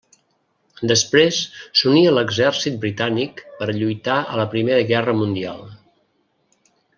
[0.91, 1.41] Després
[1.81, 5.63] s'uní a l'exèrcit britànic per a lluitar a la Primera Guerra Mundial.